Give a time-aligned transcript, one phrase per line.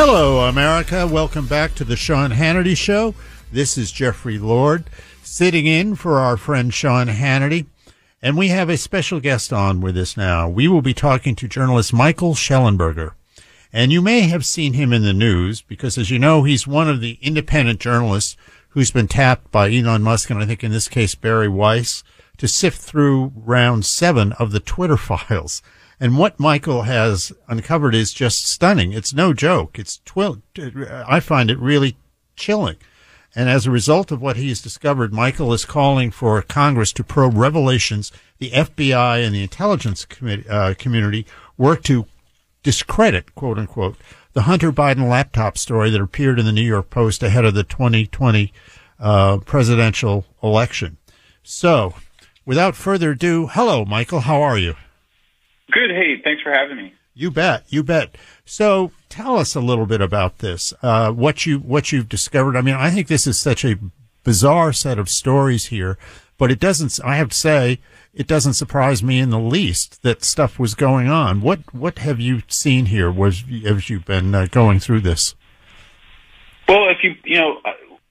[0.00, 1.08] Hello, America.
[1.08, 3.16] Welcome back to the Sean Hannity Show.
[3.50, 4.84] This is Jeffrey Lord
[5.24, 7.66] sitting in for our friend Sean Hannity.
[8.22, 10.48] And we have a special guest on with us now.
[10.48, 13.14] We will be talking to journalist Michael Schellenberger.
[13.72, 16.88] And you may have seen him in the news because, as you know, he's one
[16.88, 18.36] of the independent journalists
[18.68, 22.04] who's been tapped by Elon Musk and I think in this case Bari Weiss
[22.36, 25.60] to sift through round seven of the Twitter files.
[26.00, 28.92] And what Michael has uncovered is just stunning.
[28.92, 29.78] It's no joke.
[29.78, 30.00] It's.
[30.56, 31.96] I find it really
[32.36, 32.76] chilling.
[33.34, 37.36] And as a result of what he's discovered, Michael is calling for Congress to probe
[37.36, 40.06] revelations the FBI and the intelligence
[40.48, 41.26] uh, community
[41.56, 42.06] work to
[42.62, 43.96] discredit, quote unquote,
[44.32, 47.64] the Hunter Biden laptop story that appeared in the New York Post ahead of the
[47.64, 48.52] 2020
[49.00, 50.96] uh, presidential election.
[51.42, 51.94] So,
[52.44, 54.20] without further ado, hello, Michael.
[54.20, 54.74] How are you?
[55.70, 55.90] Good.
[55.90, 56.94] Hey, thanks for having me.
[57.14, 57.64] You bet.
[57.68, 58.16] You bet.
[58.44, 60.72] So tell us a little bit about this.
[60.82, 62.56] Uh, what you what you've discovered.
[62.56, 63.78] I mean, I think this is such a
[64.24, 65.98] bizarre set of stories here,
[66.38, 66.98] but it doesn't.
[67.04, 67.80] I have to say,
[68.14, 71.40] it doesn't surprise me in the least that stuff was going on.
[71.40, 73.10] What what have you seen here?
[73.10, 75.34] Was as you've been uh, going through this?
[76.68, 77.60] Well, if you you know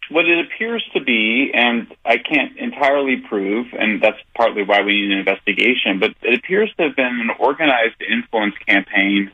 [0.09, 5.01] what it appears to be, and I can't entirely prove, and that's partly why we
[5.01, 9.31] need an investigation, but it appears to have been an organized influence campaign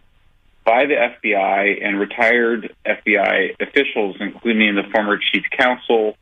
[0.65, 6.15] by the FBI and retired FBI officials, including the former chief counsel,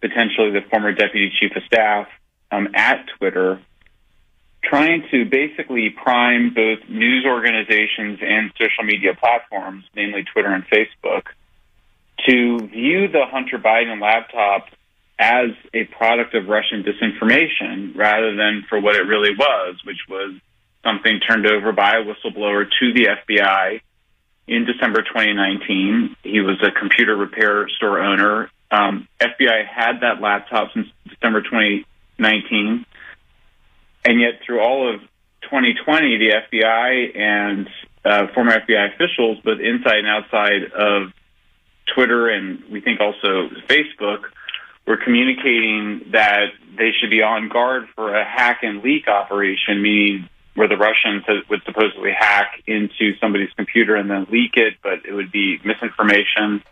[0.00, 2.08] potentially the former deputy chief of staff
[2.50, 3.60] um, at Twitter,
[4.64, 11.24] trying to basically prime both news organizations and social media platforms, namely Twitter and Facebook
[12.26, 14.66] to view the Hunter Biden laptop
[15.18, 20.34] as a product of Russian disinformation rather than for what it really was, which was
[20.84, 23.80] something turned over by a whistleblower to the FBI
[24.48, 26.16] in December 2019.
[26.22, 28.50] He was a computer repair store owner.
[28.70, 32.84] Um, FBI had that laptop since December 2019.
[34.04, 35.00] And yet, through all of
[35.42, 37.68] 2020, the FBI and
[38.04, 41.12] uh, former FBI officials, both inside and outside of
[41.94, 44.24] Twitter and we think also Facebook
[44.86, 50.28] were communicating that they should be on guard for a hack and leak operation, meaning
[50.54, 55.12] where the Russians would supposedly hack into somebody's computer and then leak it, but it
[55.12, 56.62] would be misinformation.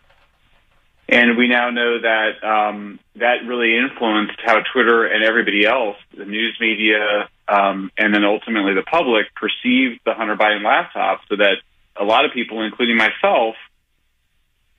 [1.09, 6.25] And we now know that um, that really influenced how Twitter and everybody else, the
[6.25, 11.57] news media, um, and then ultimately the public, perceived the Hunter Biden laptop, so that
[11.97, 13.57] a lot of people, including myself,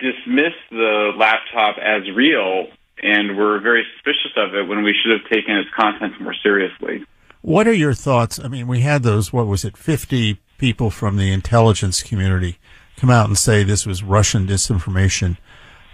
[0.02, 2.68] dismiss the laptop as real
[3.02, 7.06] and were very suspicious of it when we should have taken its contents more seriously.
[7.42, 8.40] What are your thoughts?
[8.40, 12.60] I mean, we had those, what was it, 50 people from the intelligence community
[12.98, 15.38] come out and say this was Russian disinformation.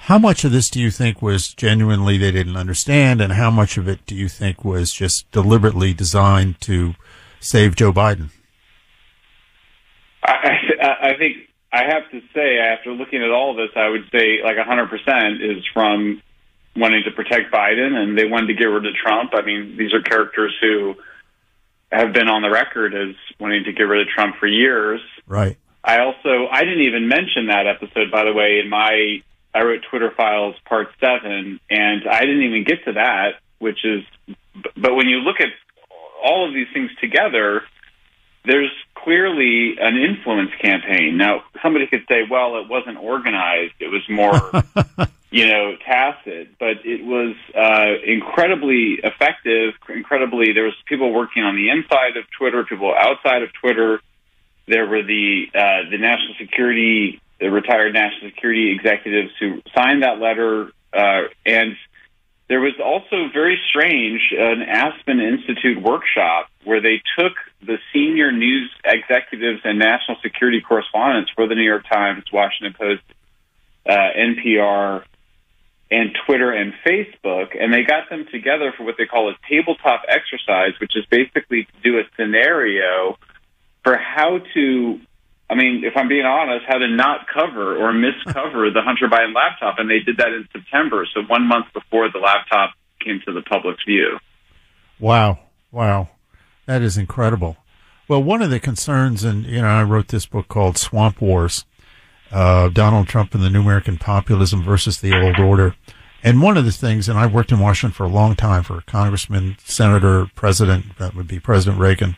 [0.01, 3.77] How much of this do you think was genuinely they didn't understand, and how much
[3.77, 6.95] of it do you think was just deliberately designed to
[7.39, 8.30] save Joe Biden?
[10.24, 11.38] I think
[11.72, 15.58] I have to say, after looking at all of this, I would say like 100%
[15.58, 16.22] is from
[16.75, 19.31] wanting to protect Biden and they wanted to get rid of Trump.
[19.34, 20.96] I mean, these are characters who
[21.92, 25.02] have been on the record as wanting to get rid of Trump for years.
[25.25, 25.58] Right.
[25.84, 29.24] I also I didn't even mention that episode by the way in my
[29.56, 34.04] I wrote Twitter files part 7 and I didn't even get to that, which is
[34.75, 35.48] but when you look at
[36.24, 37.64] all of these things together,
[38.45, 41.18] there's clearly an influence campaign.
[41.18, 43.74] Now, somebody could say, well, it wasn't organized.
[43.80, 44.34] It was more,
[45.31, 51.56] you know, tacit, but it was uh, incredibly effective, incredibly, there was people working on
[51.56, 54.01] the inside of Twitter, people outside of Twitter.
[54.68, 60.19] There were the, uh, the national security, the retired national security executives who signed that
[60.19, 61.75] letter, uh, and
[62.50, 68.72] there was also very strange an Aspen Institute workshop where they took the senior news
[68.86, 73.04] executives and national security correspondents for the New York Times, Washington Post,
[73.86, 75.04] uh, NPR,
[75.90, 80.04] and Twitter and Facebook, and they got them together for what they call a tabletop
[80.08, 83.18] exercise, which is basically to do a scenario
[83.84, 85.00] for how to
[85.50, 89.34] I mean, if I'm being honest, how to not cover or miscover the Hunter Biden
[89.34, 93.32] laptop, and they did that in September, so one month before the laptop came to
[93.32, 94.18] the public's view.
[95.00, 95.40] Wow,
[95.72, 96.10] wow,
[96.66, 97.56] that is incredible.
[98.10, 101.66] Well, one of the concerns, and you know, I wrote this book called Swamp Wars:
[102.32, 105.76] uh, Donald Trump and the New American Populism versus the Old Order.
[106.24, 108.78] And one of the things, and I worked in Washington for a long time for
[108.78, 112.18] a congressman, senator, president, that would be President Reagan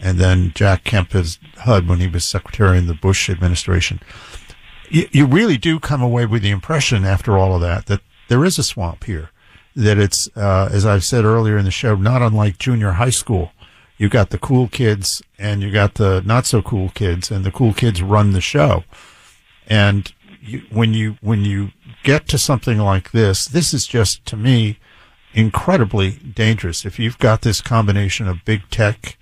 [0.00, 4.00] and then Jack Kemp as HUD when he was secretary in the Bush administration.
[4.90, 8.44] You, you really do come away with the impression after all of that that there
[8.44, 9.30] is a swamp here.
[9.74, 13.52] That it's, uh, as I've said earlier in the show, not unlike junior high school.
[13.96, 17.50] You got the cool kids and you got the not so cool kids, and the
[17.50, 18.84] cool kids run the show.
[19.66, 21.70] And you, when you when you
[22.04, 24.78] get to something like this, this is just to me
[25.34, 26.84] incredibly dangerous.
[26.84, 29.17] If you've got this combination of big tech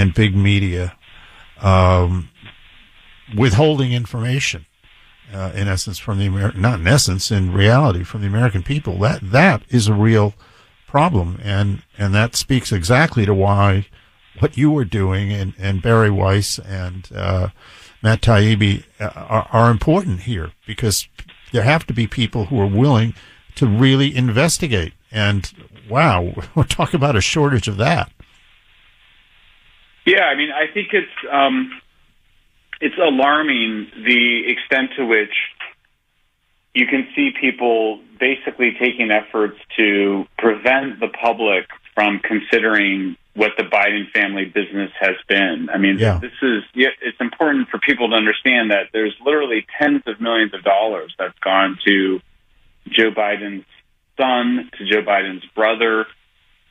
[0.00, 0.96] and big media
[1.60, 2.30] um,
[3.36, 4.66] withholding information,
[5.32, 8.98] uh, in essence, from the American, not in essence, in reality, from the American people.
[8.98, 10.34] That that is a real
[10.86, 13.86] problem, and and that speaks exactly to why
[14.38, 17.48] what you were doing and, and Bari Weiss and uh,
[18.02, 21.08] Matt Taibbi uh, are, are important here because
[21.52, 23.14] there have to be people who are willing
[23.56, 24.94] to really investigate.
[25.10, 25.52] And
[25.88, 28.10] wow, we're talking about a shortage of that.
[30.06, 31.80] Yeah, I mean, I think it's um,
[32.80, 35.34] it's alarming the extent to which
[36.74, 43.64] you can see people basically taking efforts to prevent the public from considering what the
[43.64, 45.68] Biden family business has been.
[45.72, 46.18] I mean, yeah.
[46.20, 50.62] this is it's important for people to understand that there's literally tens of millions of
[50.62, 52.20] dollars that's gone to
[52.88, 53.66] Joe Biden's
[54.18, 56.06] son, to Joe Biden's brother,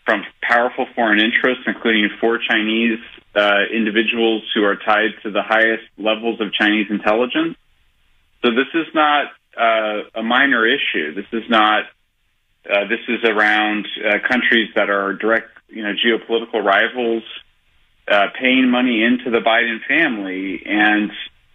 [0.06, 3.00] from powerful foreign interests, including four Chinese
[3.36, 7.56] uh, individuals who are tied to the highest levels of Chinese intelligence.
[8.44, 9.28] So this is not
[9.58, 11.14] uh, a minor issue.
[11.14, 11.84] This is not.
[12.70, 17.24] Uh, this is around uh, countries that are direct, you know, geopolitical rivals,
[18.12, 21.10] uh, paying money into the Biden family, and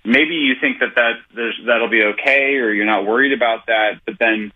[0.05, 4.01] maybe you think that that that'll be okay, or you're not worried about that.
[4.07, 4.53] But then,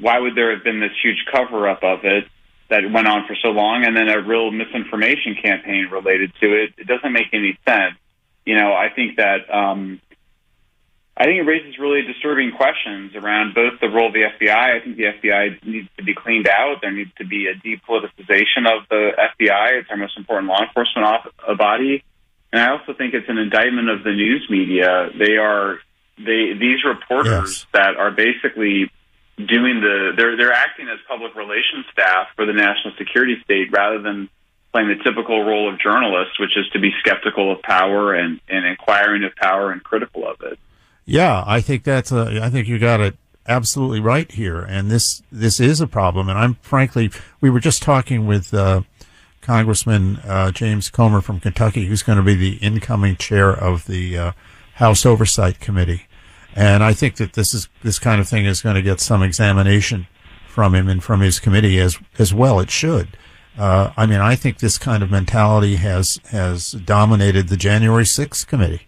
[0.00, 2.24] why would there have been this huge cover up of it?
[2.68, 6.74] That went on for so long, and then a real misinformation campaign related to it.
[6.76, 7.94] It doesn't make any sense.
[8.44, 10.00] You know, I think that um,
[11.16, 14.54] I think it raises really disturbing questions around both the role of the FBI.
[14.54, 16.76] I think the FBI needs to be cleaned out.
[16.80, 19.80] There needs to be a depoliticization of the FBI.
[19.80, 22.04] It's our most important law enforcement off- uh, body,
[22.52, 25.10] and I also think it's an indictment of the news media.
[25.18, 25.78] They are
[26.18, 27.66] they these reporters yes.
[27.72, 28.90] that are basically
[29.38, 34.02] doing the they're they're acting as public relations staff for the national security state rather
[34.02, 34.28] than
[34.72, 38.66] playing the typical role of journalists, which is to be skeptical of power and, and
[38.66, 40.58] inquiring of power and critical of it.
[41.04, 43.16] Yeah, I think that's a, I think you got it
[43.46, 44.60] absolutely right here.
[44.60, 46.28] And this, this is a problem.
[46.28, 48.82] And I'm frankly, we were just talking with, uh,
[49.40, 54.18] Congressman, uh, James Comer from Kentucky, who's going to be the incoming chair of the,
[54.18, 54.32] uh,
[54.74, 56.02] House Oversight Committee.
[56.54, 59.22] And I think that this is this kind of thing is going to get some
[59.22, 60.06] examination
[60.48, 62.58] from him and from his committee as as well.
[62.60, 63.16] It should.
[63.56, 68.46] Uh, I mean, I think this kind of mentality has has dominated the January 6th
[68.46, 68.86] committee.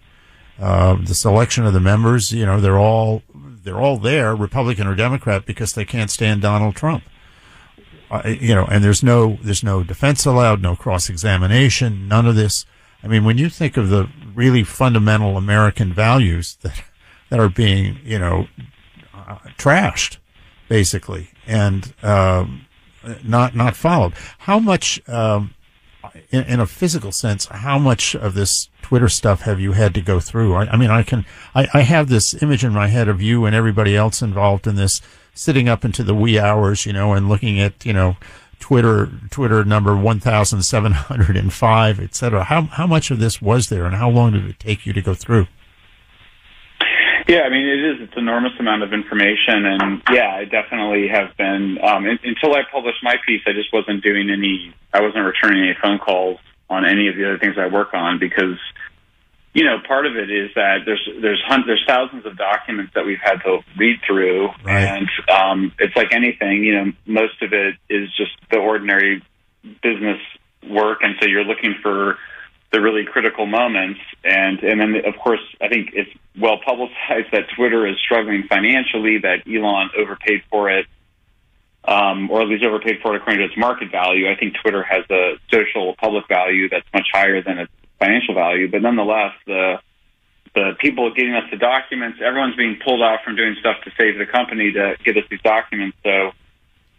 [0.60, 4.94] Uh, the selection of the members, you know, they're all they're all there, Republican or
[4.94, 7.02] Democrat, because they can't stand Donald Trump.
[8.10, 12.36] Uh, you know, and there's no there's no defense allowed, no cross examination, none of
[12.36, 12.66] this.
[13.02, 16.82] I mean, when you think of the really fundamental American values that
[17.30, 18.48] that are being, you know,
[19.14, 20.18] uh, trashed,
[20.68, 22.66] basically, and um,
[23.24, 24.12] not not followed.
[24.40, 25.54] How much, um,
[26.30, 30.00] in, in, a physical sense, how much of this Twitter stuff have you had to
[30.00, 30.54] go through?
[30.54, 33.46] I, I mean, I can, I, I have this image in my head of you
[33.46, 35.00] and everybody else involved in this,
[35.34, 38.16] sitting up into the wee hours, you know, and looking at, you know,
[38.58, 42.44] Twitter Twitter number one thousand seven hundred and five, et cetera.
[42.44, 45.00] How how much of this was there, and how long did it take you to
[45.00, 45.46] go through?
[47.30, 48.08] Yeah, I mean, it is.
[48.08, 51.78] It's enormous amount of information, and yeah, I definitely have been.
[51.78, 54.74] Um, until I published my piece, I just wasn't doing any.
[54.92, 58.18] I wasn't returning any phone calls on any of the other things I work on
[58.18, 58.58] because,
[59.54, 63.06] you know, part of it is that there's there's hun- there's thousands of documents that
[63.06, 64.98] we've had to read through, right.
[64.98, 66.64] and um, it's like anything.
[66.64, 69.22] You know, most of it is just the ordinary
[69.84, 70.18] business
[70.68, 72.18] work, and so you're looking for
[72.72, 74.00] the really critical moments.
[74.24, 79.18] And and then of course I think it's well publicized that Twitter is struggling financially,
[79.18, 80.86] that Elon overpaid for it,
[81.84, 84.30] um, or at least overpaid for it according to its market value.
[84.30, 88.70] I think Twitter has a social public value that's much higher than its financial value,
[88.70, 89.80] but nonetheless the
[90.54, 94.18] the people getting us the documents, everyone's being pulled out from doing stuff to save
[94.18, 95.96] the company to get us these documents.
[96.02, 96.32] So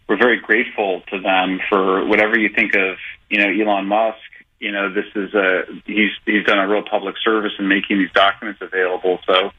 [0.08, 2.96] we're very grateful to them for whatever you think of,
[3.28, 4.18] you know, Elon Musk
[4.62, 8.12] you know, this is a he's he's done a real public service in making these
[8.14, 9.18] documents available.
[9.26, 9.50] So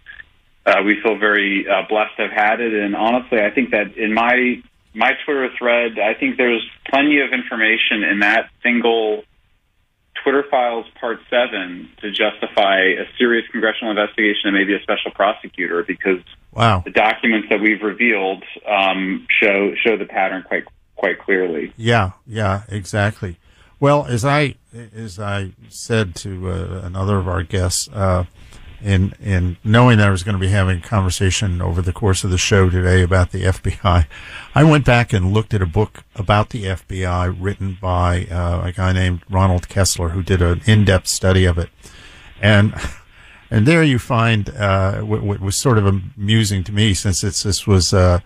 [0.65, 2.73] uh, we feel very uh, blessed to have had it.
[2.73, 7.33] And honestly, I think that in my my Twitter thread, I think there's plenty of
[7.33, 9.23] information in that single
[10.23, 15.83] Twitter files part seven to justify a serious congressional investigation and maybe a special prosecutor
[15.85, 16.81] because wow.
[16.85, 20.63] the documents that we've revealed um, show show the pattern quite
[20.95, 21.73] quite clearly.
[21.75, 23.37] Yeah, yeah, exactly.
[23.83, 28.23] Well, as I as I said to uh, another of our guests, uh,
[28.81, 32.23] in in knowing that I was going to be having a conversation over the course
[32.23, 34.05] of the show today about the FBI,
[34.55, 38.71] I went back and looked at a book about the FBI written by uh, a
[38.71, 41.69] guy named Ronald Kessler, who did an in-depth study of it,
[42.41, 42.73] and
[43.51, 47.67] and there you find uh, what, what, was sort of amusing to me since this
[47.67, 48.19] was uh,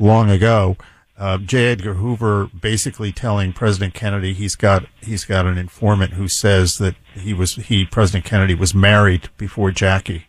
[0.00, 0.76] long ago
[1.16, 1.66] uh, J.
[1.70, 6.96] Edgar Hoover basically telling President Kennedy he's got he's got an informant who says that
[7.14, 10.26] he was he President Kennedy was married before Jackie.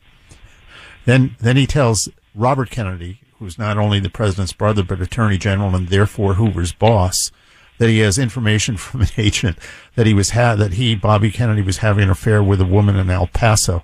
[1.06, 5.76] Then then he tells Robert Kennedy, who's not only the president's brother but Attorney General
[5.76, 7.32] and therefore Hoover's boss,
[7.80, 9.58] that he has information from an agent
[9.96, 12.96] that he was ha- that he Bobby Kennedy was having an affair with a woman
[12.96, 13.84] in El Paso.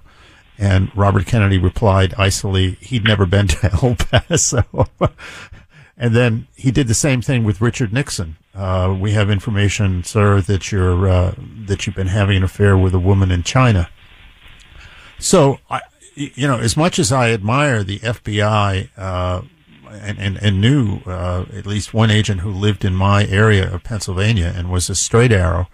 [0.58, 4.88] And Robert Kennedy replied icily, he'd never been to El Paso.
[6.01, 8.36] And then he did the same thing with Richard Nixon.
[8.55, 11.36] Uh, we have information, sir, that you're uh,
[11.67, 13.88] that you've been having an affair with a woman in China.
[15.20, 15.81] So, I,
[16.15, 19.43] you know, as much as I admire the FBI uh,
[19.91, 23.84] and, and, and, knew uh, at least one agent who lived in my area of
[23.84, 25.67] Pennsylvania and was a straight arrow,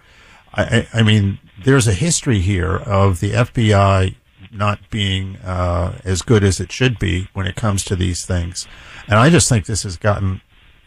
[0.54, 4.16] I, I mean, there's a history here of the FBI
[4.52, 8.68] not being uh, as good as it should be when it comes to these things.
[9.08, 10.42] And I just think this has gotten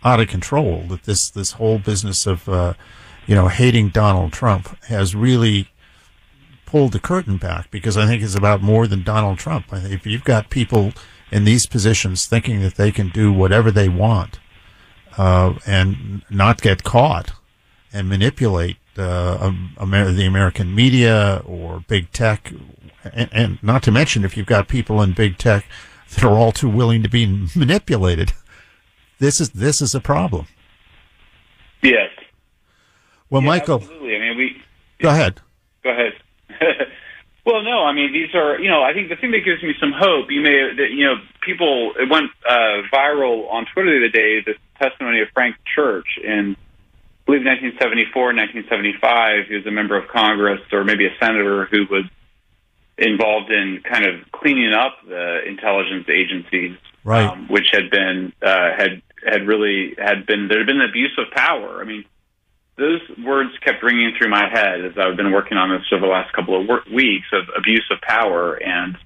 [0.04, 0.84] out of control.
[0.88, 2.74] That this this whole business of uh,
[3.26, 5.68] you know hating Donald Trump has really
[6.66, 9.72] pulled the curtain back because I think it's about more than Donald Trump.
[9.72, 10.92] I think if you've got people
[11.32, 14.38] in these positions thinking that they can do whatever they want
[15.18, 17.32] uh, and not get caught
[17.92, 22.52] and manipulate uh, Amer- the American media or big tech,
[23.04, 25.64] and, and not to mention if you've got people in big tech
[26.10, 28.32] that are all too willing to be manipulated.
[29.18, 30.46] This is this is a problem.
[31.82, 32.10] Yes.
[33.28, 33.76] Well, yeah, Michael.
[33.76, 34.16] Absolutely.
[34.16, 34.62] I mean, we.
[35.00, 35.40] Go ahead.
[35.82, 36.12] Go ahead.
[37.46, 37.84] well, no.
[37.84, 38.58] I mean, these are.
[38.58, 40.30] You know, I think the thing that gives me some hope.
[40.30, 40.74] You may.
[40.76, 41.92] That, you know, people.
[41.98, 44.40] It went uh, viral on Twitter the other day.
[44.44, 46.56] The testimony of Frank Church in.
[47.20, 48.34] I believe 1974,
[48.66, 52.02] 1975, he was a member of Congress or maybe a senator who was
[53.00, 57.26] involved in kind of cleaning up the intelligence agencies, right.
[57.26, 61.32] um, which had been uh, had had really had been there had been abuse of
[61.34, 61.80] power.
[61.80, 62.04] I mean,
[62.76, 66.12] those words kept ringing through my head as I've been working on this over the
[66.12, 68.96] last couple of work- weeks of abuse of power and.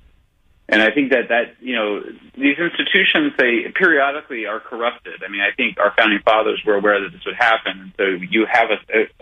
[0.67, 2.01] And I think that that you know
[2.39, 5.23] these institutions they periodically are corrupted.
[5.23, 8.05] I mean, I think our founding fathers were aware that this would happen, and so
[8.05, 8.79] you have a,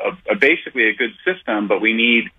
[0.07, 2.31] a, a basically a good system, but we need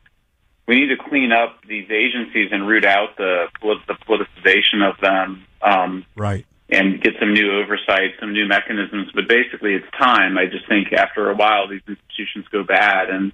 [0.67, 5.45] we need to clean up these agencies and root out the the politicization of them.
[5.61, 6.45] Um, right.
[6.69, 9.11] And get some new oversight, some new mechanisms.
[9.13, 10.37] But basically, it's time.
[10.37, 13.09] I just think after a while, these institutions go bad.
[13.09, 13.31] And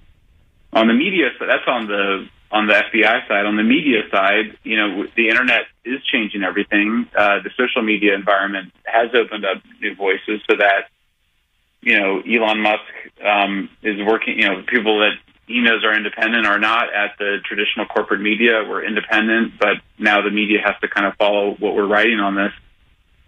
[0.72, 3.46] on the media, so that's on the on the FBI side.
[3.46, 7.06] On the media side, you know, the internet is changing everything.
[7.16, 10.90] Uh, the social media environment has opened up new voices so that,
[11.80, 12.82] you know, Elon Musk
[13.24, 15.14] um, is working, you know, people that
[15.58, 18.62] knows are independent are not at the traditional corporate media.
[18.68, 22.36] We're independent, but now the media has to kind of follow what we're writing on
[22.36, 22.52] this.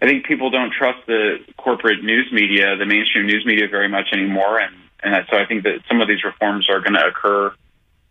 [0.01, 4.07] I think people don't trust the corporate news media, the mainstream news media, very much
[4.13, 7.53] anymore, and and so I think that some of these reforms are going to occur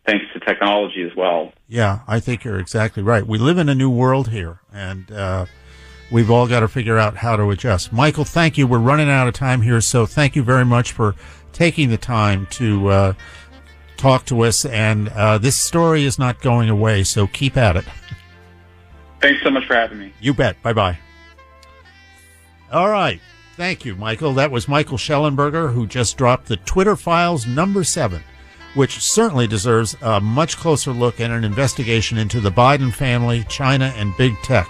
[0.06, 1.52] thanks to technology as well.
[1.68, 3.26] Yeah, I think you're exactly right.
[3.26, 5.46] We live in a new world here, and uh,
[6.10, 7.92] we've all got to figure out how to adjust.
[7.92, 8.66] Michael, thank you.
[8.66, 11.14] We're running out of time here, so thank you very much for
[11.52, 13.12] taking the time to uh,
[14.02, 14.64] talk to us.
[14.64, 17.84] And uh, this story is not going away, so keep at it.
[19.20, 20.12] Thanks so much for having me.
[20.20, 20.60] You bet.
[20.62, 20.98] Bye bye.
[22.70, 23.20] All right.
[23.56, 24.34] Thank you, Michael.
[24.34, 28.22] That was Michael Schellenberger, who just dropped the Twitter Files number seven
[28.74, 33.92] which certainly deserves a much closer look and an investigation into the Biden family, China,
[33.96, 34.68] and big tech.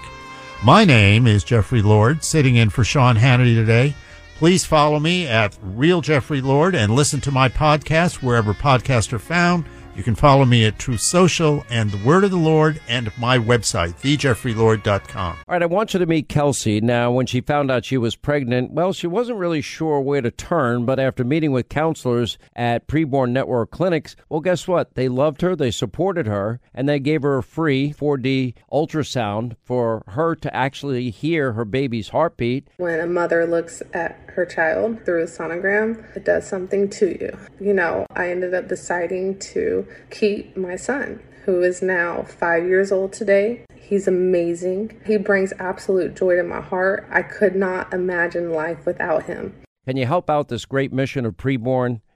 [0.65, 3.95] My name is Jeffrey Lord, sitting in for Sean Hannity today.
[4.37, 9.19] Please follow me at Real Jeffrey Lord and listen to my podcast wherever podcasts are
[9.21, 9.65] found.
[9.95, 13.37] You can follow me at Truth Social and the Word of the Lord and my
[13.39, 15.37] website, thejeffreylord.com.
[15.37, 16.81] All right, I want you to meet Kelsey.
[16.81, 20.31] Now, when she found out she was pregnant, well, she wasn't really sure where to
[20.31, 24.95] turn, but after meeting with counselors at Preborn Network clinics, well, guess what?
[24.95, 30.05] They loved her, they supported her, and they gave her a free 4D ultrasound for
[30.09, 32.69] her to actually hear her baby's heartbeat.
[32.79, 37.37] When a mother looks at her child through a sonogram, it does something to you.
[37.61, 42.93] You know, I ended up deciding to keep my son, who is now five years
[42.93, 43.65] old today.
[43.75, 45.01] He's amazing.
[45.05, 47.07] He brings absolute joy to my heart.
[47.11, 49.55] I could not imagine life without him.
[49.87, 52.01] Can you help out this great mission of preborn?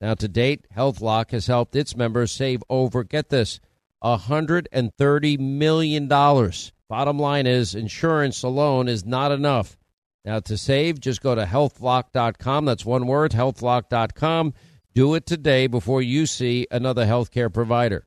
[0.00, 3.60] Now, to date, HealthLock has helped its members save over, get this,
[4.02, 6.08] $130 million.
[6.08, 9.78] Bottom line is, insurance alone is not enough.
[10.24, 12.64] Now, to save, just go to healthlock.com.
[12.64, 14.54] That's one word, healthlock.com.
[14.94, 18.06] Do it today before you see another healthcare provider.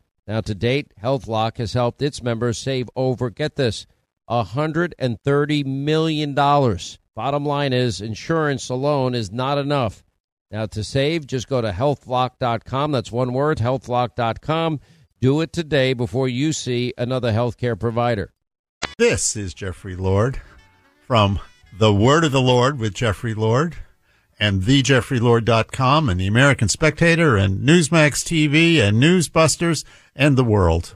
[0.27, 3.87] Now, to date, HealthLock has helped its members save over, get this,
[4.29, 6.33] $130 million.
[6.33, 10.03] Bottom line is, insurance alone is not enough.
[10.51, 12.91] Now, to save, just go to healthlock.com.
[12.91, 14.79] That's one word, healthlock.com.
[15.19, 18.33] Do it today before you see another healthcare provider.
[18.97, 20.41] This is Jeffrey Lord
[21.07, 21.39] from
[21.77, 23.75] The Word of the Lord with Jeffrey Lord
[24.41, 30.95] and thejeffreylord.com and the American Spectator and Newsmax TV and Newsbusters and the world.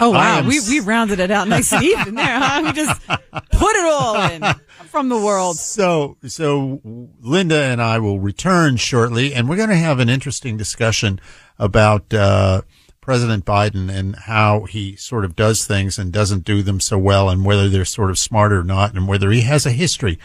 [0.00, 2.62] Oh wow, we we rounded it out nice and even there, huh?
[2.64, 4.44] We just put it all in
[4.86, 5.56] from the world.
[5.56, 6.80] So so
[7.20, 11.18] Linda and I will return shortly, and we're going to have an interesting discussion
[11.58, 12.62] about uh,
[13.00, 17.28] President Biden and how he sort of does things and doesn't do them so well,
[17.28, 20.18] and whether they're sort of smart or not, and whether he has a history.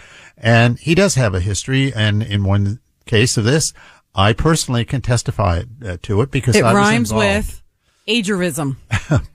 [0.43, 3.71] And he does have a history, and in one case of this,
[4.13, 7.63] I personally can testify uh, to it because it I rhymes with
[8.07, 8.75] agerism.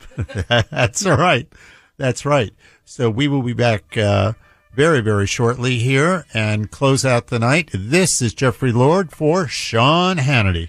[0.70, 1.50] That's all right.
[1.96, 2.52] That's right.
[2.84, 4.34] So we will be back uh,
[4.74, 7.70] very, very shortly here and close out the night.
[7.72, 10.68] This is Jeffrey Lord for Sean Hannity.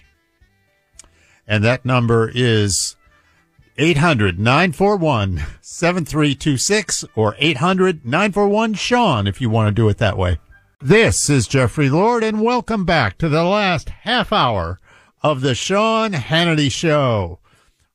[1.45, 2.95] And that number is
[3.81, 10.37] 800 941 7326 or 800 941 Sean if you want to do it that way.
[10.81, 14.79] This is Jeffrey Lord, and welcome back to the last half hour
[15.23, 17.39] of the Sean Hannity Show.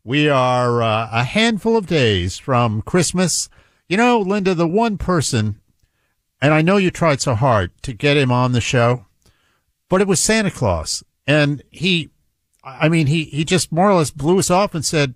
[0.03, 3.51] We are uh, a handful of days from Christmas.
[3.87, 5.61] You know, Linda, the one person,
[6.40, 9.05] and I know you tried so hard to get him on the show,
[9.90, 11.05] but it was Santa Claus.
[11.27, 12.09] And he,
[12.64, 15.14] I mean, he, he just more or less blew us off and said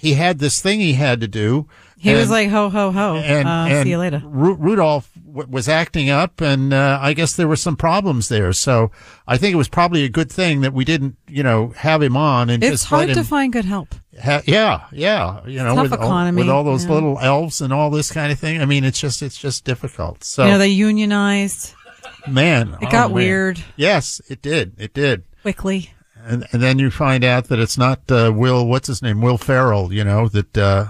[0.00, 1.68] he had this thing he had to do.
[1.98, 3.16] He and, was like, ho, ho, ho.
[3.16, 4.22] And, uh, and see you later.
[4.24, 8.54] Ru- Rudolph w- was acting up, and uh, I guess there were some problems there.
[8.54, 8.90] So
[9.26, 12.16] I think it was probably a good thing that we didn't, you know, have him
[12.16, 12.48] on.
[12.48, 13.94] And it's hard to find good help.
[14.22, 15.46] Ha- yeah, yeah.
[15.46, 16.92] You know, Tough with economy, all, with all those yeah.
[16.92, 18.62] little elves and all this kind of thing.
[18.62, 20.24] I mean, it's just it's just difficult.
[20.24, 21.74] So You know, they unionized
[22.26, 23.14] man, It oh, got man.
[23.16, 23.64] weird.
[23.76, 24.72] Yes, it did.
[24.78, 25.24] It did.
[25.42, 25.90] quickly.
[26.26, 28.66] And and then you find out that it's not uh, Will.
[28.66, 29.20] What's his name?
[29.20, 29.92] Will Ferrell.
[29.92, 30.88] You know that uh,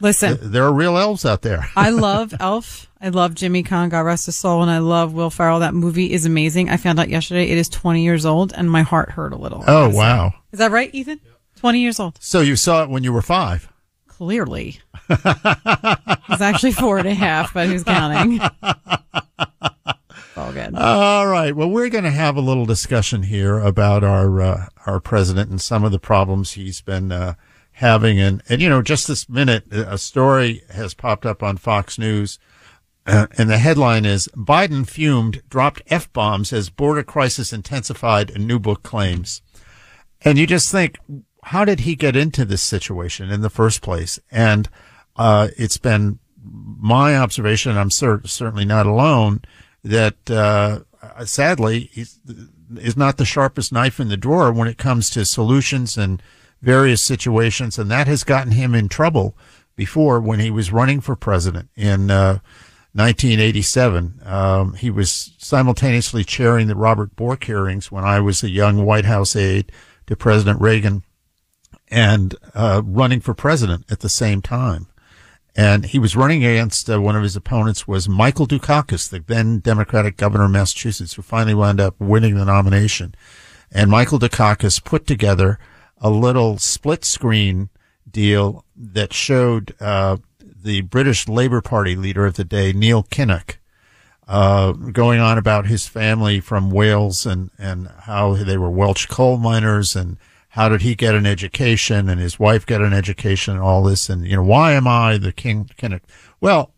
[0.00, 1.68] Listen, th- there are real elves out there.
[1.76, 2.90] I love Elf.
[3.00, 5.60] I love Jimmy Caan, God rest his soul, and I love Will Ferrell.
[5.60, 6.70] That movie is amazing.
[6.70, 9.62] I found out yesterday it is 20 years old, and my heart hurt a little.
[9.66, 10.32] oh wow!
[10.52, 11.20] Is that right, Ethan?
[11.56, 12.18] 20 years old.
[12.20, 13.72] So you saw it when you were five.
[14.06, 14.80] Clearly.
[15.08, 18.40] it's actually four and a half, but who's counting?
[20.46, 20.74] all good.
[20.76, 21.54] All right.
[21.54, 25.60] Well, we're going to have a little discussion here about our uh, our president and
[25.60, 27.34] some of the problems he's been uh,
[27.72, 28.20] having.
[28.20, 32.38] And and you know, just this minute, a story has popped up on Fox News.
[33.06, 38.46] Uh, and the headline is Biden fumed, dropped F bombs as border crisis intensified, and
[38.46, 39.42] new book claims.
[40.22, 40.98] And you just think,
[41.42, 44.18] how did he get into this situation in the first place?
[44.30, 44.68] And
[45.16, 49.42] uh, it's been my observation, and I'm cer- certainly not alone,
[49.86, 50.80] that uh,
[51.24, 56.22] sadly is not the sharpest knife in the drawer when it comes to solutions and
[56.60, 59.36] various situations, and that has gotten him in trouble
[59.76, 62.38] before when he was running for president in uh,
[62.94, 64.20] 1987.
[64.24, 69.04] Um, he was simultaneously chairing the Robert Bork hearings when I was a young White
[69.04, 69.70] House aide
[70.06, 71.04] to President Reagan
[71.88, 74.88] and uh, running for president at the same time.
[75.56, 79.60] And he was running against uh, one of his opponents was Michael Dukakis, the then
[79.60, 83.14] Democratic governor of Massachusetts, who finally wound up winning the nomination.
[83.72, 85.58] And Michael Dukakis put together
[85.98, 87.70] a little split screen
[88.08, 93.56] deal that showed uh, the British Labour Party leader of the day, Neil Kinnock,
[94.28, 99.38] uh, going on about his family from Wales and, and how they were Welsh coal
[99.38, 100.18] miners and
[100.56, 104.08] how did he get an education and his wife get an education and all this
[104.08, 105.68] and you know why am I the king?
[105.76, 106.00] Kinnock?
[106.40, 106.72] Well,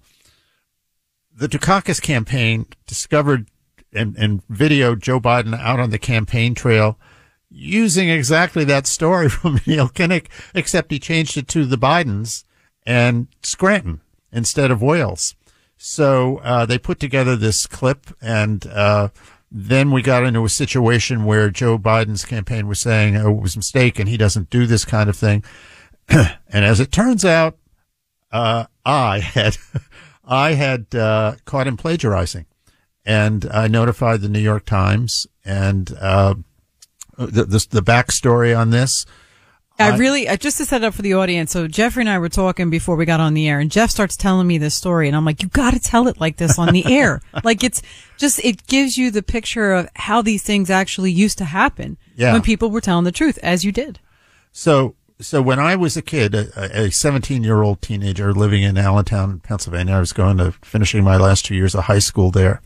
[1.33, 3.47] the Dukakis campaign discovered
[3.93, 6.99] and, and videoed Joe Biden out on the campaign trail
[7.49, 12.43] using exactly that story from Neil Kinnock, except he changed it to the Bidens
[12.85, 14.01] and Scranton
[14.33, 15.37] instead of Wales.
[15.77, 18.67] So uh, they put together this clip and.
[18.67, 19.11] Uh,
[19.51, 23.55] then we got into a situation where Joe Biden's campaign was saying oh, it was
[23.55, 25.45] a mistake and he doesn't do this kind of thing.
[26.09, 27.57] and as it turns out,
[28.31, 29.57] uh, I had,
[30.25, 32.47] I had, uh, caught him plagiarizing
[33.05, 36.35] and I notified the New York Times and, uh,
[37.17, 39.05] the, the, the backstory on this
[39.79, 41.53] I really, uh, just to set up for the audience.
[41.53, 44.17] So Jeffrey and I were talking before we got on the air and Jeff starts
[44.17, 46.73] telling me this story and I'm like, you got to tell it like this on
[46.73, 47.23] the air.
[47.45, 47.81] like it's
[48.17, 52.33] just, it gives you the picture of how these things actually used to happen yeah.
[52.33, 54.01] when people were telling the truth as you did.
[54.51, 59.41] So, so when I was a kid, a 17 year old teenager living in Allentown,
[59.41, 62.61] Pennsylvania, I was going to finishing my last two years of high school there.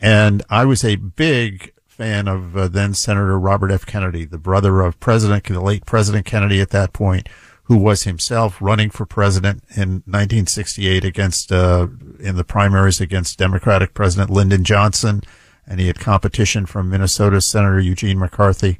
[0.00, 3.86] And I was a big fan of uh, then Senator Robert F.
[3.86, 7.28] Kennedy, the brother of President, the late President Kennedy at that point,
[7.64, 11.88] who was himself running for president in 1968 against, uh,
[12.20, 15.22] in the primaries against Democratic President Lyndon Johnson.
[15.66, 18.78] And he had competition from Minnesota Senator Eugene McCarthy.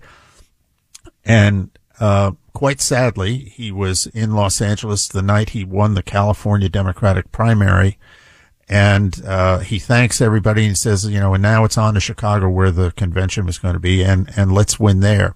[1.25, 6.69] And, uh, quite sadly, he was in Los Angeles the night he won the California
[6.69, 7.99] Democratic primary
[8.69, 12.49] and uh, he thanks everybody and says, you know, and now it's on to Chicago
[12.49, 15.35] where the convention was going to be, and and let's win there.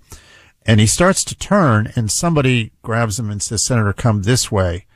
[0.66, 4.86] And he starts to turn, and somebody grabs him and says, Senator, come this way,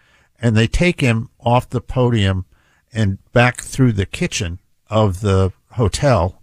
[0.41, 2.45] and they take him off the podium
[2.93, 6.41] and back through the kitchen of the hotel,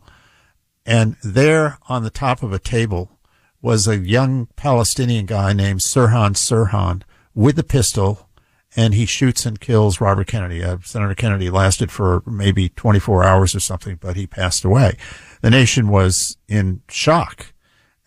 [0.86, 3.20] and there on the top of a table
[3.62, 7.04] was a young Palestinian guy named Sirhan Sirhan
[7.36, 8.28] with a pistol
[8.76, 10.64] and he shoots and kills Robert Kennedy.
[10.64, 14.98] Uh, Senator Kennedy lasted for maybe 24 hours or something, but he passed away.
[15.42, 17.54] The nation was in shock.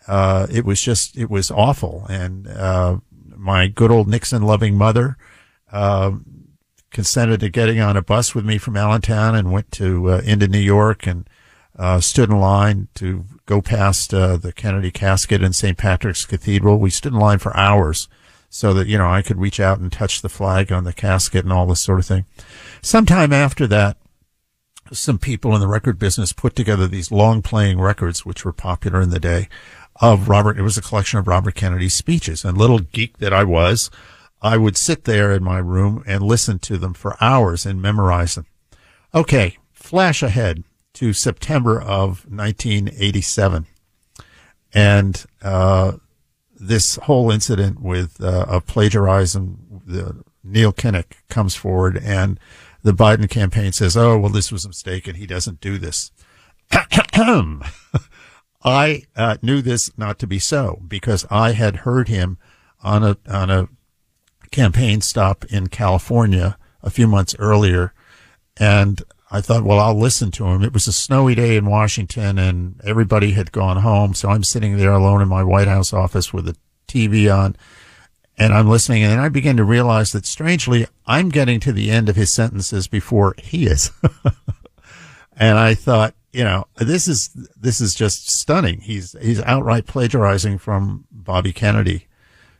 [0.07, 2.05] Uh, it was just, it was awful.
[2.09, 2.97] And, uh,
[3.35, 5.17] my good old Nixon loving mother,
[5.71, 6.13] uh,
[6.91, 10.47] consented to getting on a bus with me from Allentown and went to, uh, into
[10.47, 11.29] New York and,
[11.77, 15.77] uh, stood in line to go past, the Kennedy casket in St.
[15.77, 16.79] Patrick's Cathedral.
[16.79, 18.07] We stood in line for hours
[18.55, 21.43] so that, you know, I could reach out and touch the flag on the casket
[21.43, 22.23] and all this sort of thing.
[22.81, 23.97] Sometime after that,
[24.93, 29.01] some people in the record business put together these long playing records, which were popular
[29.01, 29.49] in the day
[29.99, 30.57] of Robert.
[30.57, 33.91] It was a collection of Robert Kennedy's speeches and little geek that I was.
[34.41, 38.35] I would sit there in my room and listen to them for hours and memorize
[38.35, 38.45] them.
[39.13, 39.57] Okay.
[39.73, 40.63] Flash ahead
[40.93, 43.65] to September of 1987.
[44.73, 45.97] And, uh,
[46.55, 52.39] this whole incident with uh, of plagiarism, the Neil Kinnock comes forward, and
[52.83, 56.11] the Biden campaign says, "Oh, well, this was a mistake, and he doesn't do this."
[58.63, 62.37] I uh, knew this not to be so because I had heard him
[62.83, 63.69] on a on a
[64.51, 67.93] campaign stop in California a few months earlier,
[68.57, 69.01] and
[69.35, 70.63] I thought, well, I'll listen to him.
[70.63, 74.13] It was a snowy day in Washington and everybody had gone home.
[74.13, 76.55] So I'm sitting there alone in my White House office with the
[76.87, 77.57] TV on.
[78.37, 81.91] and I'm listening, and then I begin to realize that strangely, I'm getting to the
[81.91, 83.91] end of his sentences before he is.
[85.37, 88.79] and I thought, you know, this is this is just stunning.
[88.79, 92.07] He's he's outright plagiarizing from Bobby Kennedy.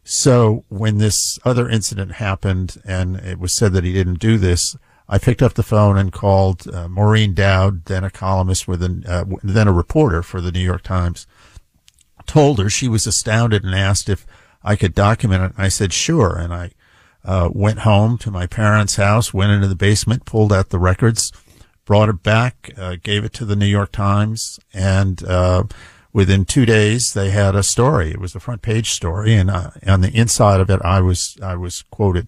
[0.03, 4.75] So when this other incident happened, and it was said that he didn't do this,
[5.07, 9.05] I picked up the phone and called uh, Maureen Dowd, then a columnist with an,
[9.07, 11.27] uh, then a reporter for the New York Times.
[12.25, 14.25] Told her she was astounded and asked if
[14.63, 15.51] I could document it.
[15.55, 16.71] And I said sure, and I
[17.23, 21.31] uh, went home to my parents' house, went into the basement, pulled out the records,
[21.85, 25.63] brought it back, uh, gave it to the New York Times, and uh,
[26.13, 28.09] within two days they had a story.
[28.09, 31.37] It was a front page story, and uh, on the inside of it, I was
[31.41, 32.27] I was quoted.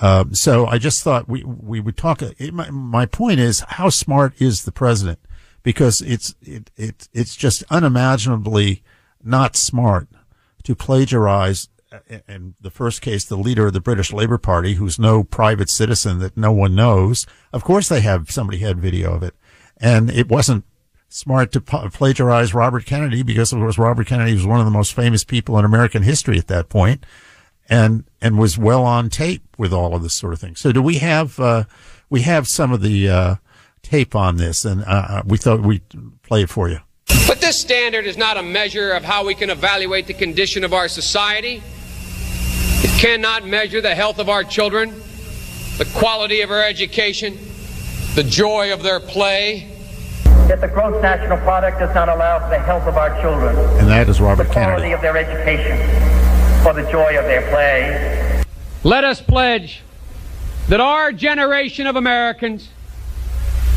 [0.00, 2.22] Um, so I just thought we we would talk.
[2.22, 5.18] It, my, my point is, how smart is the president?
[5.62, 8.82] Because it's it, it it's just unimaginably
[9.22, 10.08] not smart
[10.64, 11.68] to plagiarize.
[12.28, 16.18] In the first case, the leader of the British Labour Party, who's no private citizen
[16.18, 17.26] that no one knows.
[17.50, 19.34] Of course, they have somebody had video of it,
[19.78, 20.64] and it wasn't
[21.08, 24.92] smart to plagiarize Robert Kennedy because, of course, Robert Kennedy was one of the most
[24.92, 27.04] famous people in American history at that point
[27.68, 30.56] and and was well on tape with all of this sort of thing.
[30.56, 31.64] So do we have uh,
[32.10, 33.34] we have some of the uh,
[33.82, 35.82] tape on this, and uh, uh, we thought we'd
[36.22, 36.78] play it for you.
[37.26, 40.72] But this standard is not a measure of how we can evaluate the condition of
[40.72, 41.62] our society.
[42.80, 44.90] It cannot measure the health of our children,
[45.76, 47.38] the quality of our education,
[48.14, 49.74] the joy of their play.
[50.48, 53.54] Yet the gross national product does not allow for the health of our children.
[53.78, 54.88] And that is Robert the Kennedy.
[54.88, 56.27] quality of their education
[56.62, 58.42] for the joy of their play.
[58.84, 59.82] Let us pledge
[60.68, 62.68] that our generation of Americans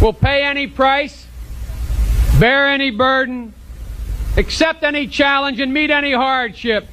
[0.02, 1.26] will pay any price,
[2.40, 3.54] bear any burden,
[4.38, 6.88] accept any challenge, and meet any hardship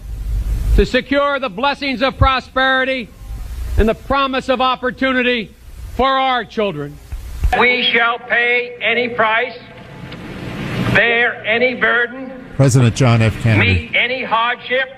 [0.77, 3.09] to secure the blessings of prosperity
[3.77, 5.55] and the promise of opportunity
[5.95, 6.97] for our children.
[7.59, 9.59] We shall pay any price,
[10.95, 13.41] bear any burden, President John F.
[13.41, 13.89] Kennedy.
[13.89, 14.98] meet any hardship,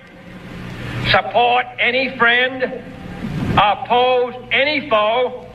[1.11, 2.83] support any friend,
[3.57, 5.47] oppose any foe,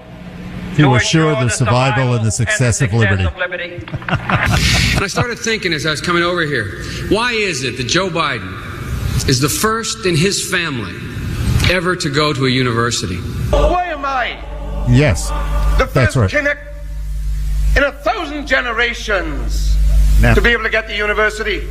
[0.78, 3.24] To assure the survival and the success of liberty.
[3.26, 8.10] and I started thinking as I was coming over here, why is it that Joe
[8.10, 10.94] Biden is the first in his family
[11.72, 13.18] ever to go to a university?
[13.52, 14.38] Why am I
[14.90, 15.30] Yes,
[15.80, 16.46] the that's first right.
[16.46, 16.60] Kinnock
[17.76, 19.76] in a thousand generations
[20.22, 21.68] Now, to be able to get to university?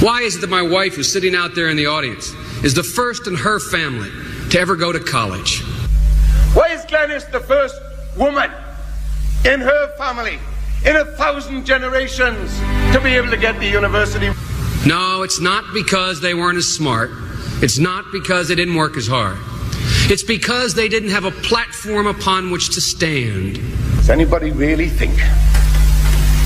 [0.00, 2.82] Why is it that my wife, who's sitting out there in the audience, is the
[2.82, 4.10] first in her family
[4.50, 5.62] to ever go to college?
[6.54, 7.74] Why is Glenys the first
[8.16, 8.50] woman
[9.44, 10.38] in her family
[10.84, 12.56] in a thousand generations
[12.92, 14.30] to be able to get to university?
[14.86, 17.10] No, it's not because they weren't as smart.
[17.60, 19.36] It's not because they didn't work as hard.
[20.10, 23.56] It's because they didn't have a platform upon which to stand.
[23.96, 25.16] Does anybody really think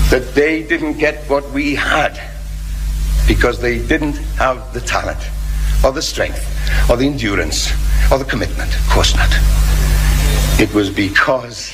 [0.09, 2.19] that they didn't get what we had
[3.27, 5.19] because they didn't have the talent
[5.83, 6.43] or the strength
[6.89, 7.71] or the endurance
[8.11, 8.73] or the commitment?
[8.75, 9.29] Of course not.
[10.59, 11.73] It was because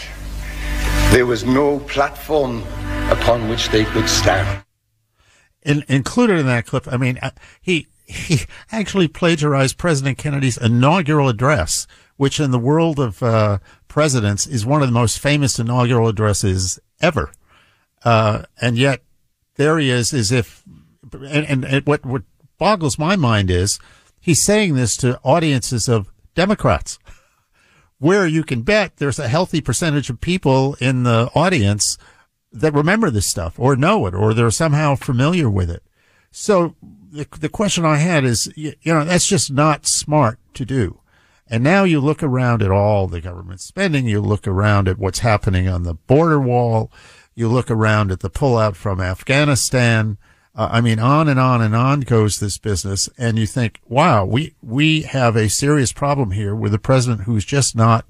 [1.12, 2.64] there was no platform
[3.12, 4.64] upon which they could stand.
[5.64, 7.32] in, included in that clip, I mean, uh,
[7.62, 11.86] he he actually plagiarized President Kennedy's inaugural address,
[12.18, 16.80] which in the world of uh, presidents is one of the most famous inaugural addresses
[17.02, 17.32] ever.
[18.04, 19.02] Uh, and yet
[19.56, 20.64] there he is, as if,
[21.14, 22.24] and, and, and what what
[22.58, 23.80] boggles my mind is
[24.20, 27.00] he's saying this to audiences of Democrats
[28.00, 31.98] where you can bet there's a healthy percentage of people in the audience
[32.52, 35.84] that remember this stuff or know it or they're somehow familiar with it.
[36.32, 36.76] So
[37.12, 41.02] the, the question I had is, you, you know, that's just not smart to do.
[41.48, 45.20] And now you look around at all the government spending, you look around at what's
[45.20, 46.92] happening on the border wall,
[47.34, 50.18] you look around at the pullout from Afghanistan.
[50.60, 53.08] Uh, I mean, on and on and on goes this business.
[53.18, 57.46] And you think, wow, we, we have a serious problem here with a president who's
[57.46, 58.06] just not,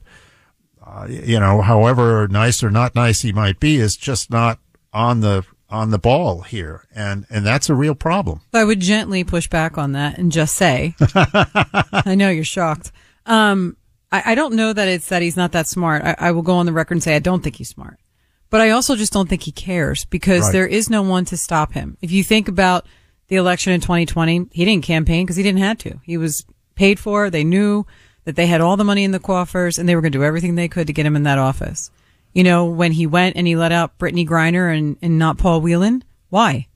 [0.83, 4.57] uh, you know, however nice or not nice he might be, is just not
[4.91, 6.87] on the, on the ball here.
[6.95, 8.41] And, and that's a real problem.
[8.51, 12.91] I would gently push back on that and just say, I know you're shocked.
[13.27, 13.77] Um,
[14.11, 16.01] I, I don't know that it's that he's not that smart.
[16.03, 17.99] I, I will go on the record and say I don't think he's smart,
[18.49, 20.53] but I also just don't think he cares because Right.
[20.53, 21.97] there is no one to stop him.
[22.01, 22.85] If you think about
[23.27, 25.99] the election in 2020, he didn't campaign because he didn't have to.
[26.03, 26.45] He was
[26.75, 27.29] paid for.
[27.29, 27.85] They knew
[28.25, 30.23] that they had all the money in the coffers and they were going to do
[30.23, 31.91] everything they could to get him in that office.
[32.33, 35.61] You know, when he went and he let out Brittney Griner and, and not Paul
[35.61, 36.67] Whelan, why?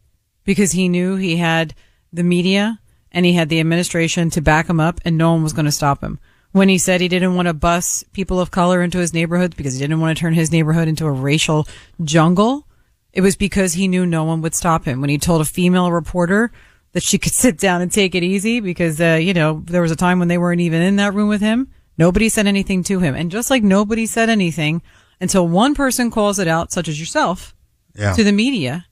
[0.43, 1.73] Because he knew he had
[2.11, 2.79] the media
[3.11, 5.71] and he had the administration to back him up, and no one was going to
[5.71, 6.19] stop him.
[6.53, 9.73] When he said he didn't want to bus people of color into his neighborhood because
[9.73, 11.67] he didn't want to turn his neighborhood into a racial
[12.03, 12.67] jungle,
[13.11, 15.01] it was because he knew no one would stop him.
[15.01, 16.51] When he told a female reporter
[16.93, 19.91] that she could sit down and take it easy because, uh, you know, there was
[19.91, 21.69] a time when they weren't even in that room with him.
[21.97, 23.15] Nobody said anything to him.
[23.15, 24.81] And just like nobody said anything
[25.19, 27.55] until one person calls it out, such as yourself,
[27.95, 28.13] Yeah.
[28.13, 28.85] to the media,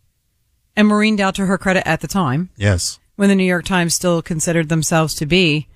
[0.76, 3.00] and Maureen Dowd, to her credit at the time, yes.
[3.18, 5.68] when the New York Times still considered themselves to be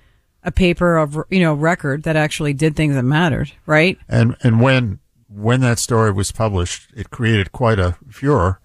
[0.45, 3.97] a paper of, you know, record that actually did things that mattered, right?
[4.07, 8.59] And and when when that story was published, it created quite a furor.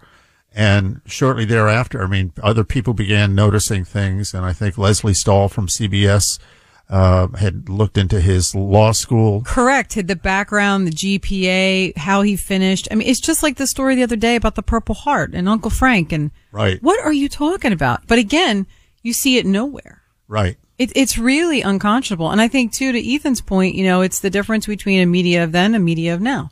[0.52, 5.48] And shortly thereafter, I mean, other people began noticing things, and I think Lesley Stahl
[5.48, 6.40] from CBS
[6.88, 9.42] uh, had looked into his law school.
[9.42, 9.94] Correct.
[9.94, 12.88] Had the background, the GPA, how he finished.
[12.90, 15.48] I mean, it's just like the story the other day about the Purple Heart and
[15.48, 16.10] Uncle Frank.
[16.10, 16.82] And Right.
[16.82, 18.08] what are you talking about?
[18.08, 18.66] But again,
[19.02, 20.02] you see it nowhere.
[20.26, 20.56] Right.
[20.80, 22.30] It, it's really unconscionable.
[22.30, 25.44] And I think too, to Ethan's point, you know, it's the difference between a media
[25.44, 26.48] of then and a media of now.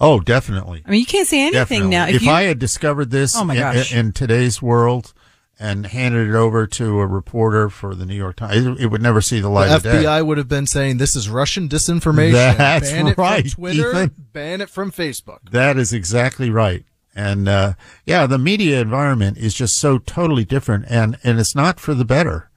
[0.00, 0.82] Oh, definitely.
[0.86, 1.90] I mean, you can't say anything Definitely.
[1.90, 2.06] now.
[2.08, 3.94] If, you, I had discovered this Oh, my in- gosh.
[3.94, 5.12] in, today's world
[5.58, 9.02] and handed it over to a reporter for the New York Times, it, it would
[9.02, 10.04] never see the light The of day.
[10.04, 12.32] FBI would have been saying this is Russian disinformation.
[12.32, 13.90] That's ban it right, from Twitter.
[13.90, 14.14] Ethan.
[14.32, 15.50] Ban it from Facebook.
[15.50, 16.84] That is exactly right.
[17.14, 17.72] And uh,
[18.04, 22.04] yeah, the media environment is just so totally different, and and it's not for the
[22.04, 22.50] better.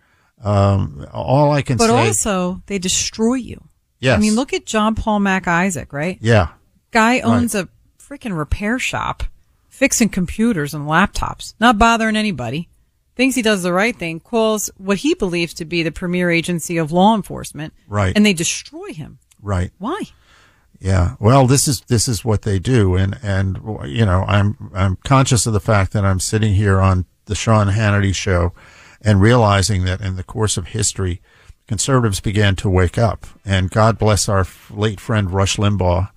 [0.44, 3.64] Um, all I can but say, But also they destroy you.
[4.00, 6.18] yes, I mean, look at John Paul Mac Isaac, right?
[6.22, 6.50] yeah,
[6.92, 7.68] Guy owns a
[8.00, 9.24] freaking repair shop,
[9.68, 12.70] fixing computers and laptops, not bothering anybody.
[13.16, 16.78] Thinks he does the right thing, calls what he believes to be the premier agency
[16.78, 18.14] of law enforcement, Right.
[18.16, 19.20] And they destroy him.
[19.42, 20.04] right, Why?
[20.80, 21.16] yeah.
[21.20, 25.46] Well, this is this is what they do, and and you know, I'm I'm conscious
[25.46, 28.54] of the fact that I'm sitting here on the Sean Hannity show,
[29.02, 31.22] and realizing that in the course of history,
[31.68, 36.10] conservatives began to wake up, and God bless our late friend Rush Limbaugh.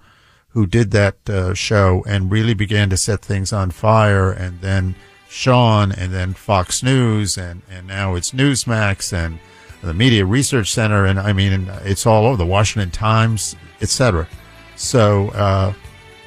[0.53, 4.31] who did that uh, show and really began to set things on fire.
[4.31, 4.95] And then
[5.29, 9.39] Sean, and then Fox News, and, and now it's Newsmax and
[9.83, 11.07] the Media Research Center.
[11.07, 14.29] And I mean, it's all over the Washington Times, etc.
[14.77, 15.73] So uh,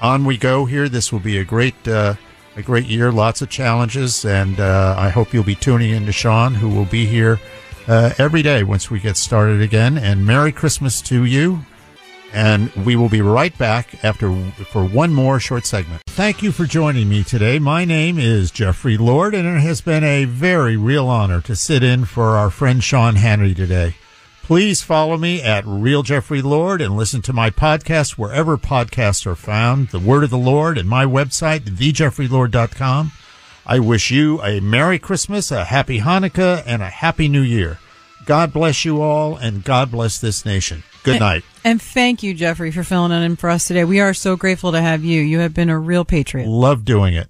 [0.01, 0.89] on we go here.
[0.89, 2.15] This will be a great, uh,
[2.55, 3.11] a great year.
[3.11, 6.85] Lots of challenges, and uh, I hope you'll be tuning in to Sean, who will
[6.85, 7.39] be here
[7.87, 9.97] uh, every day once we get started again.
[9.97, 11.59] And Merry Christmas to you.
[12.33, 14.29] And we will be right back after
[14.65, 16.01] for one more short segment.
[16.07, 17.59] Thank you for joining me today.
[17.59, 21.81] My name is Jeffrey Lord, and it has been a very real honor to sit
[21.81, 23.95] in for our friend Sean Hannity today.
[24.45, 29.33] Please follow me at Real Jeffrey Lord and listen to my podcast wherever podcasts are
[29.33, 29.89] found.
[29.89, 33.11] The Word of the Lord and my website, thejeffreylord.com.
[33.65, 37.79] I wish you a Merry Christmas, a Happy Hanukkah, and a Happy New Year.
[38.27, 40.83] God bless you all, and God bless this nation.
[41.01, 41.43] Good night.
[41.63, 43.83] And thank you, Jeffrey, for filling it in for us today.
[43.83, 45.21] We are so grateful to have you.
[45.21, 46.47] You have been a real patriot.
[46.47, 47.29] Love doing it.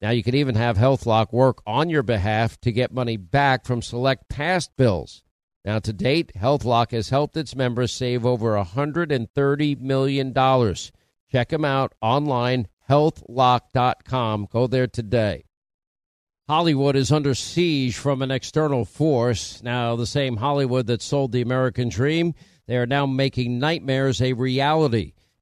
[0.00, 3.80] Now, you can even have HealthLock work on your behalf to get money back from
[3.80, 5.22] select past bills.
[5.64, 10.74] Now, to date, HealthLock has helped its members save over $130 million.
[11.32, 14.48] Check them out online, healthlock.com.
[14.52, 15.44] Go there today.
[16.46, 19.60] Hollywood is under siege from an external force.
[19.64, 22.34] Now, the same Hollywood that sold the American dream,
[22.68, 25.14] they are now making nightmares a reality.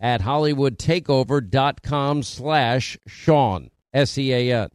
[0.00, 4.70] at hollywoodtakeover.com slash Sean, S-E-A-N.